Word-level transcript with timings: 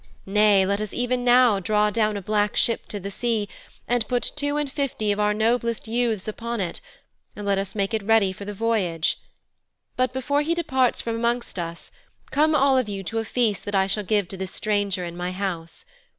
Nay, 0.25 0.65
let 0.65 0.81
us 0.81 0.95
even 0.95 1.23
now 1.23 1.59
draw 1.59 1.91
down 1.91 2.17
a 2.17 2.23
black 2.23 2.55
ship 2.55 2.87
to 2.87 2.99
the 2.99 3.11
sea, 3.11 3.47
and 3.87 4.07
put 4.07 4.31
two 4.35 4.57
and 4.57 4.67
fifty 4.67 5.11
of 5.11 5.19
our 5.19 5.31
noblest 5.31 5.87
youths 5.87 6.27
upon 6.27 6.59
it, 6.59 6.81
and 7.35 7.45
let 7.45 7.59
us 7.59 7.75
make 7.75 7.93
it 7.93 8.01
ready 8.01 8.33
for 8.33 8.43
the 8.43 8.53
voyage. 8.55 9.19
But 9.95 10.11
before 10.11 10.41
he 10.41 10.55
departs 10.55 11.01
from 11.01 11.17
amongst 11.17 11.59
us, 11.59 11.91
come 12.31 12.55
all 12.55 12.79
of 12.79 12.89
you 12.89 13.03
to 13.03 13.19
a 13.19 13.23
feast 13.23 13.63
that 13.65 13.75
I 13.75 13.85
shall 13.85 14.03
give 14.03 14.27
to 14.29 14.37
this 14.37 14.49
stranger 14.55 15.05
in 15.05 15.15
my 15.15 15.29
house. 15.31 15.85